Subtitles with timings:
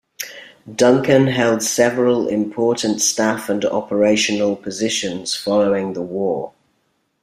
[0.73, 6.53] Duncan held several important staff and operational positions following the war.